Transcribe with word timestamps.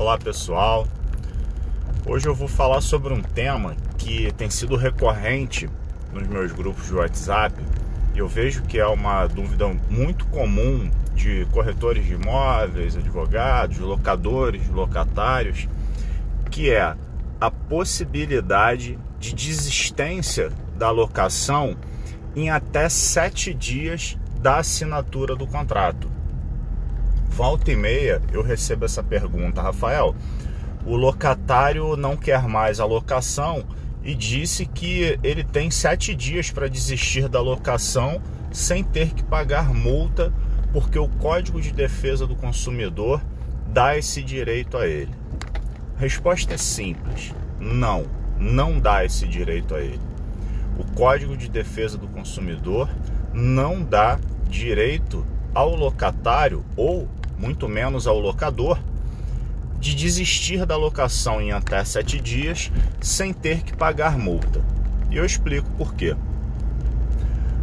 Olá 0.00 0.16
pessoal, 0.16 0.86
hoje 2.06 2.26
eu 2.26 2.34
vou 2.34 2.48
falar 2.48 2.80
sobre 2.80 3.12
um 3.12 3.20
tema 3.20 3.76
que 3.98 4.32
tem 4.32 4.48
sido 4.48 4.74
recorrente 4.74 5.68
nos 6.10 6.26
meus 6.26 6.52
grupos 6.52 6.86
de 6.86 6.94
WhatsApp 6.94 7.54
e 8.14 8.18
eu 8.18 8.26
vejo 8.26 8.62
que 8.62 8.78
é 8.78 8.86
uma 8.86 9.26
dúvida 9.26 9.68
muito 9.90 10.24
comum 10.28 10.90
de 11.14 11.46
corretores 11.52 12.06
de 12.06 12.14
imóveis, 12.14 12.96
advogados, 12.96 13.76
locadores, 13.76 14.66
locatários, 14.70 15.68
que 16.50 16.70
é 16.70 16.96
a 17.38 17.50
possibilidade 17.50 18.98
de 19.18 19.34
desistência 19.34 20.50
da 20.78 20.90
locação 20.90 21.76
em 22.34 22.48
até 22.48 22.88
sete 22.88 23.52
dias 23.52 24.16
da 24.40 24.60
assinatura 24.60 25.36
do 25.36 25.46
contrato. 25.46 26.19
Volta 27.30 27.70
e 27.70 27.76
meia 27.76 28.20
eu 28.32 28.42
recebo 28.42 28.84
essa 28.84 29.02
pergunta, 29.02 29.62
Rafael. 29.62 30.14
O 30.84 30.96
locatário 30.96 31.96
não 31.96 32.16
quer 32.16 32.42
mais 32.42 32.80
a 32.80 32.84
locação 32.84 33.64
e 34.02 34.14
disse 34.14 34.66
que 34.66 35.18
ele 35.22 35.44
tem 35.44 35.70
sete 35.70 36.14
dias 36.14 36.50
para 36.50 36.68
desistir 36.68 37.28
da 37.28 37.40
locação 37.40 38.20
sem 38.50 38.82
ter 38.82 39.14
que 39.14 39.22
pagar 39.22 39.72
multa, 39.72 40.32
porque 40.72 40.98
o 40.98 41.08
Código 41.08 41.60
de 41.60 41.70
Defesa 41.72 42.26
do 42.26 42.34
Consumidor 42.34 43.22
dá 43.68 43.96
esse 43.96 44.22
direito 44.22 44.76
a 44.76 44.86
ele. 44.86 45.14
A 45.96 46.00
resposta 46.00 46.54
é 46.54 46.58
simples: 46.58 47.34
não, 47.58 48.06
não 48.38 48.78
dá 48.78 49.04
esse 49.04 49.26
direito 49.26 49.74
a 49.74 49.80
ele. 49.80 50.00
O 50.78 50.84
Código 50.94 51.36
de 51.36 51.48
Defesa 51.48 51.96
do 51.96 52.08
Consumidor 52.08 52.88
não 53.32 53.82
dá 53.82 54.18
direito 54.48 55.24
ao 55.54 55.74
locatário 55.74 56.64
ou 56.76 57.08
muito 57.40 57.66
menos 57.66 58.06
ao 58.06 58.18
locador 58.18 58.78
de 59.78 59.94
desistir 59.94 60.66
da 60.66 60.76
locação 60.76 61.40
em 61.40 61.52
até 61.52 61.82
sete 61.82 62.20
dias 62.20 62.70
sem 63.00 63.32
ter 63.32 63.62
que 63.62 63.74
pagar 63.74 64.18
multa. 64.18 64.62
E 65.10 65.16
eu 65.16 65.24
explico 65.24 65.68
por 65.70 65.94
quê. 65.94 66.14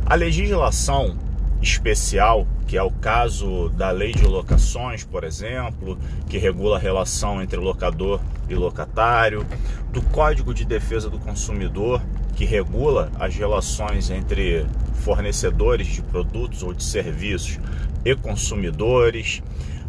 A 0.04 0.16
legislação 0.16 1.16
especial, 1.62 2.48
que 2.66 2.76
é 2.76 2.82
o 2.82 2.90
caso 2.90 3.70
da 3.70 3.92
lei 3.92 4.14
de 4.14 4.26
locações, 4.26 5.04
por 5.04 5.24
exemplo, 5.24 5.98
que 6.28 6.40
regula 6.40 6.78
a 6.78 6.80
relação 6.80 7.42
entre 7.42 7.60
locador 7.60 8.20
e 8.50 8.56
locatário, 8.56 9.46
do 9.92 10.02
Código 10.02 10.54
de 10.54 10.66
Defesa 10.66 11.10
do 11.10 11.20
Consumidor, 11.20 12.02
que 12.38 12.46
regula 12.46 13.12
as 13.20 13.36
relações 13.36 14.12
entre 14.12 14.64
fornecedores 14.94 15.88
de 15.88 16.04
produtos 16.04 16.62
ou 16.62 16.72
de 16.72 16.84
serviços 16.84 17.60
e 18.06 18.16
consumidores, 18.16 19.42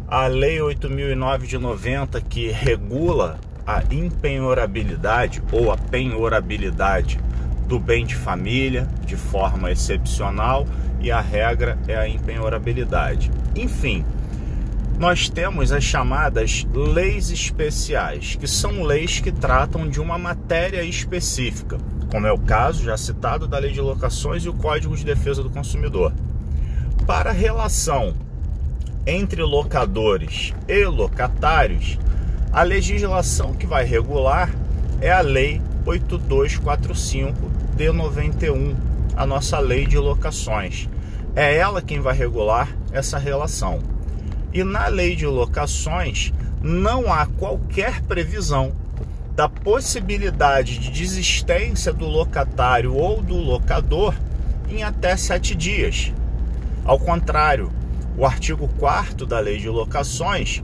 a 0.07 0.25
Lei 0.25 0.59
8009 0.59 1.45
de 1.45 1.59
90 1.59 2.19
que 2.21 2.49
regula 2.49 3.39
a 3.67 3.83
impenhorabilidade 3.93 5.43
ou 5.51 5.71
a 5.71 5.77
penhorabilidade 5.77 7.19
do 7.67 7.79
bem 7.79 8.03
de 8.03 8.15
família 8.15 8.87
de 9.05 9.15
forma 9.15 9.71
excepcional 9.71 10.65
e 10.99 11.11
a 11.11 11.21
regra 11.21 11.77
é 11.87 11.95
a 11.95 12.09
impenhorabilidade. 12.09 13.29
Enfim, 13.55 14.03
nós 14.97 15.29
temos 15.29 15.71
as 15.71 15.83
chamadas 15.83 16.65
leis 16.73 17.29
especiais, 17.29 18.35
que 18.35 18.47
são 18.47 18.81
leis 18.81 19.19
que 19.19 19.31
tratam 19.31 19.87
de 19.87 20.01
uma 20.01 20.17
matéria 20.17 20.83
específica, 20.83 21.77
como 22.09 22.25
é 22.25 22.31
o 22.31 22.39
caso 22.39 22.83
já 22.83 22.97
citado 22.97 23.47
da 23.47 23.59
Lei 23.59 23.71
de 23.71 23.81
Locações 23.81 24.43
e 24.43 24.49
o 24.49 24.53
Código 24.53 24.95
de 24.95 25.05
Defesa 25.05 25.43
do 25.43 25.49
Consumidor. 25.49 26.11
Para 27.05 27.29
a 27.29 27.33
relação 27.33 28.15
entre 29.05 29.41
locadores 29.43 30.53
e 30.67 30.85
locatários, 30.85 31.97
a 32.51 32.63
legislação 32.63 33.53
que 33.53 33.67
vai 33.67 33.85
regular 33.85 34.49
é 35.01 35.11
a 35.11 35.21
Lei 35.21 35.61
8245 35.85 37.49
de 37.75 37.91
91, 37.91 38.75
a 39.15 39.25
nossa 39.25 39.59
lei 39.59 39.85
de 39.85 39.97
locações. 39.97 40.89
É 41.35 41.55
ela 41.55 41.81
quem 41.81 41.99
vai 41.99 42.15
regular 42.15 42.75
essa 42.91 43.17
relação. 43.17 43.79
E 44.51 44.63
na 44.63 44.87
lei 44.87 45.15
de 45.15 45.25
locações 45.25 46.33
não 46.61 47.11
há 47.11 47.25
qualquer 47.25 48.01
previsão 48.01 48.73
da 49.39 49.47
possibilidade 49.47 50.77
de 50.77 50.91
desistência 50.91 51.93
do 51.93 52.05
locatário 52.05 52.93
ou 52.93 53.21
do 53.21 53.37
locador 53.37 54.13
em 54.69 54.83
até 54.83 55.15
sete 55.15 55.55
dias. 55.55 56.11
Ao 56.83 56.99
contrário, 56.99 57.71
o 58.17 58.25
artigo 58.25 58.67
4 58.77 59.25
da 59.25 59.39
lei 59.39 59.57
de 59.57 59.69
locações 59.69 60.61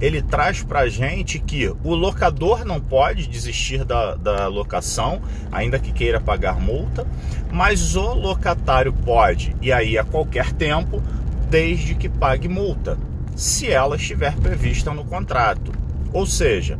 ele 0.00 0.20
traz 0.20 0.64
para 0.64 0.80
a 0.80 0.88
gente 0.88 1.38
que 1.38 1.72
o 1.84 1.94
locador 1.94 2.64
não 2.64 2.80
pode 2.80 3.28
desistir 3.28 3.84
da, 3.84 4.16
da 4.16 4.48
locação, 4.48 5.22
ainda 5.52 5.78
que 5.78 5.92
queira 5.92 6.20
pagar 6.20 6.60
multa, 6.60 7.06
mas 7.52 7.94
o 7.94 8.14
locatário 8.14 8.92
pode, 8.92 9.54
e 9.62 9.72
aí 9.72 9.96
a 9.96 10.02
qualquer 10.02 10.50
tempo, 10.50 11.00
desde 11.48 11.94
que 11.94 12.08
pague 12.08 12.48
multa, 12.48 12.98
se 13.36 13.70
ela 13.70 13.94
estiver 13.94 14.34
prevista 14.34 14.92
no 14.92 15.04
contrato. 15.04 15.70
Ou 16.12 16.26
seja, 16.26 16.78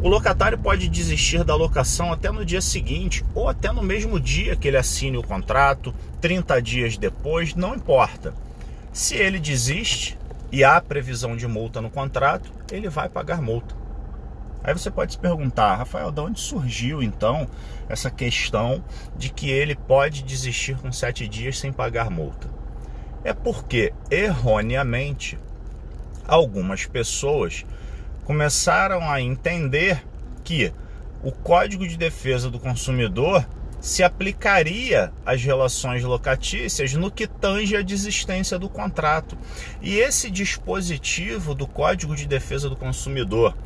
o 0.00 0.08
locatário 0.08 0.56
pode 0.56 0.88
desistir 0.88 1.42
da 1.42 1.56
locação 1.56 2.12
até 2.12 2.30
no 2.30 2.44
dia 2.44 2.60
seguinte 2.60 3.24
ou 3.34 3.48
até 3.48 3.72
no 3.72 3.82
mesmo 3.82 4.20
dia 4.20 4.54
que 4.54 4.68
ele 4.68 4.76
assine 4.76 5.16
o 5.16 5.22
contrato, 5.22 5.92
30 6.20 6.62
dias 6.62 6.96
depois, 6.96 7.54
não 7.54 7.74
importa. 7.74 8.32
Se 8.92 9.16
ele 9.16 9.40
desiste, 9.40 10.16
e 10.50 10.64
há 10.64 10.80
previsão 10.80 11.36
de 11.36 11.46
multa 11.46 11.80
no 11.80 11.90
contrato, 11.90 12.50
ele 12.70 12.88
vai 12.88 13.08
pagar 13.08 13.42
multa. 13.42 13.74
Aí 14.62 14.72
você 14.72 14.90
pode 14.90 15.12
se 15.12 15.18
perguntar, 15.18 15.76
Rafael, 15.76 16.10
de 16.10 16.20
onde 16.20 16.40
surgiu 16.40 17.02
então 17.02 17.48
essa 17.88 18.10
questão 18.10 18.82
de 19.16 19.30
que 19.30 19.50
ele 19.50 19.74
pode 19.74 20.22
desistir 20.22 20.76
com 20.76 20.90
sete 20.92 21.28
dias 21.28 21.58
sem 21.58 21.72
pagar 21.72 22.10
multa? 22.10 22.48
É 23.24 23.32
porque, 23.32 23.92
erroneamente, 24.10 25.38
algumas 26.26 26.86
pessoas 26.86 27.64
começaram 28.28 29.10
a 29.10 29.22
entender 29.22 30.04
que 30.44 30.70
o 31.22 31.32
Código 31.32 31.88
de 31.88 31.96
Defesa 31.96 32.50
do 32.50 32.58
Consumidor 32.58 33.42
se 33.80 34.02
aplicaria 34.02 35.10
às 35.24 35.42
relações 35.42 36.04
locatícias 36.04 36.92
no 36.92 37.10
que 37.10 37.26
tange 37.26 37.74
a 37.74 37.80
desistência 37.80 38.58
do 38.58 38.68
contrato. 38.68 39.38
E 39.80 39.96
esse 39.96 40.30
dispositivo 40.30 41.54
do 41.54 41.66
Código 41.66 42.14
de 42.14 42.26
Defesa 42.26 42.68
do 42.68 42.76
Consumidor, 42.76 43.56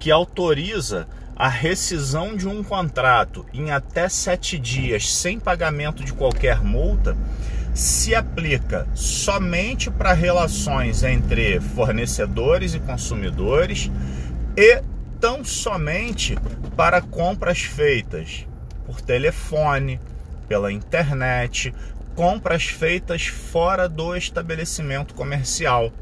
que 0.00 0.10
autoriza 0.10 1.06
a 1.36 1.48
rescisão 1.48 2.36
de 2.36 2.48
um 2.48 2.64
contrato 2.64 3.46
em 3.54 3.70
até 3.70 4.08
sete 4.08 4.58
dias 4.58 5.14
sem 5.14 5.38
pagamento 5.38 6.02
de 6.02 6.12
qualquer 6.12 6.60
multa, 6.60 7.16
se 7.78 8.12
aplica 8.12 8.88
somente 8.92 9.88
para 9.88 10.12
relações 10.12 11.04
entre 11.04 11.60
fornecedores 11.60 12.74
e 12.74 12.80
consumidores 12.80 13.88
e 14.56 14.82
tão 15.20 15.44
somente 15.44 16.36
para 16.76 17.00
compras 17.00 17.60
feitas 17.60 18.44
por 18.84 19.00
telefone, 19.00 20.00
pela 20.48 20.72
internet, 20.72 21.72
compras 22.16 22.64
feitas 22.64 23.28
fora 23.28 23.88
do 23.88 24.16
estabelecimento 24.16 25.14
comercial. 25.14 25.92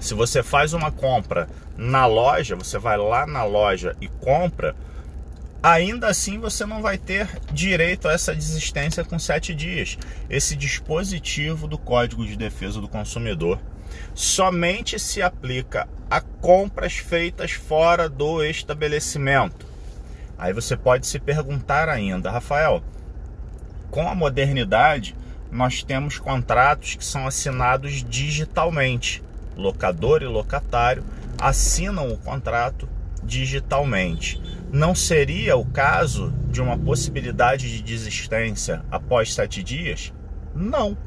Se 0.00 0.14
você 0.14 0.42
faz 0.42 0.72
uma 0.72 0.90
compra 0.90 1.46
na 1.76 2.06
loja, 2.06 2.56
você 2.56 2.78
vai 2.78 2.96
lá 2.96 3.26
na 3.26 3.44
loja 3.44 3.94
e 4.00 4.08
compra, 4.08 4.74
ainda 5.64 6.08
assim 6.08 6.38
você 6.38 6.66
não 6.66 6.82
vai 6.82 6.98
ter 6.98 7.26
direito 7.50 8.06
a 8.06 8.12
essa 8.12 8.34
desistência 8.34 9.02
com 9.02 9.18
sete 9.18 9.54
dias. 9.54 9.96
Esse 10.28 10.54
dispositivo 10.54 11.66
do 11.66 11.78
Código 11.78 12.26
de 12.26 12.36
Defesa 12.36 12.82
do 12.82 12.88
Consumidor 12.88 13.58
somente 14.14 14.98
se 14.98 15.22
aplica 15.22 15.88
a 16.10 16.20
compras 16.20 16.98
feitas 16.98 17.52
fora 17.52 18.10
do 18.10 18.44
estabelecimento. 18.44 19.66
Aí 20.36 20.52
você 20.52 20.76
pode 20.76 21.06
se 21.06 21.18
perguntar 21.18 21.88
ainda, 21.88 22.30
Rafael, 22.30 22.84
com 23.90 24.06
a 24.06 24.14
modernidade, 24.14 25.16
nós 25.50 25.82
temos 25.82 26.18
contratos 26.18 26.96
que 26.96 27.04
são 27.04 27.26
assinados 27.26 28.04
digitalmente. 28.04 29.22
Locador 29.56 30.20
e 30.20 30.26
locatário 30.26 31.02
assinam 31.38 32.12
o 32.12 32.18
contrato 32.18 32.86
digitalmente. 33.22 34.42
Não 34.74 34.92
seria 34.92 35.56
o 35.56 35.64
caso 35.64 36.34
de 36.50 36.60
uma 36.60 36.76
possibilidade 36.76 37.70
de 37.70 37.80
desistência 37.80 38.84
após 38.90 39.32
sete 39.32 39.62
dias? 39.62 40.12
Não. 40.52 40.98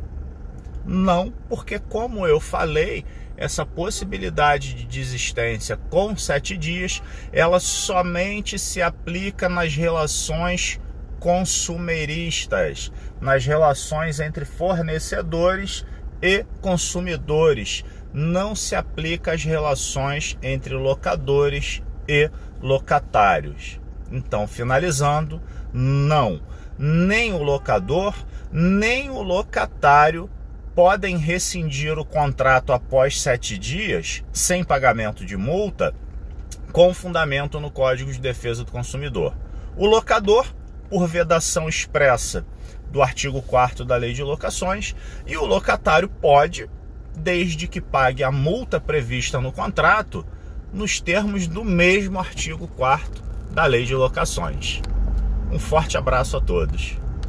Não, 0.85 1.33
porque 1.49 1.77
como 1.77 2.25
eu 2.25 2.39
falei, 2.39 3.03
essa 3.35 3.65
possibilidade 3.65 4.73
de 4.73 4.85
desistência 4.85 5.75
com 5.89 6.15
sete 6.15 6.55
dias, 6.55 7.03
ela 7.33 7.59
somente 7.59 8.57
se 8.57 8.81
aplica 8.81 9.49
nas 9.49 9.75
relações 9.75 10.79
consumeristas, 11.19 12.89
nas 13.19 13.45
relações 13.45 14.21
entre 14.21 14.45
fornecedores 14.45 15.85
e 16.21 16.45
consumidores, 16.61 17.83
não 18.13 18.55
se 18.55 18.75
aplica 18.75 19.33
às 19.33 19.43
relações 19.43 20.37
entre 20.41 20.73
locadores 20.73 21.83
e 22.07 22.29
locatários. 22.61 23.79
Então, 24.11 24.47
finalizando, 24.47 25.41
não, 25.73 26.41
nem 26.77 27.33
o 27.33 27.43
locador, 27.43 28.15
nem 28.51 29.09
o 29.09 29.21
locatário 29.21 30.29
podem 30.73 31.17
rescindir 31.17 31.97
o 31.97 32.05
contrato 32.05 32.71
após 32.71 33.19
sete 33.19 33.57
dias, 33.57 34.23
sem 34.31 34.63
pagamento 34.63 35.25
de 35.25 35.35
multa, 35.35 35.93
com 36.71 36.93
fundamento 36.93 37.59
no 37.59 37.71
Código 37.71 38.11
de 38.11 38.19
Defesa 38.19 38.63
do 38.63 38.71
Consumidor. 38.71 39.35
O 39.75 39.87
locador, 39.87 40.45
por 40.89 41.07
vedação 41.07 41.67
expressa 41.67 42.45
do 42.91 43.01
artigo 43.01 43.41
4 43.41 43.83
da 43.83 43.95
Lei 43.95 44.13
de 44.13 44.23
Locações, 44.23 44.95
e 45.25 45.35
o 45.35 45.45
locatário 45.45 46.07
pode, 46.07 46.69
desde 47.15 47.67
que 47.67 47.81
pague 47.81 48.23
a 48.23 48.31
multa 48.31 48.79
prevista 48.79 49.41
no 49.41 49.51
contrato, 49.51 50.25
nos 50.73 50.99
termos 50.99 51.47
do 51.47 51.63
mesmo 51.63 52.19
artigo 52.19 52.67
4 52.75 53.23
da 53.51 53.65
Lei 53.65 53.85
de 53.85 53.95
Locações. 53.95 54.81
Um 55.51 55.59
forte 55.59 55.97
abraço 55.97 56.37
a 56.37 56.41
todos. 56.41 56.97